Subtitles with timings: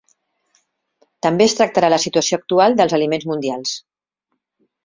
[1.25, 3.79] També es tractarà la situació actual dels aliments mundials.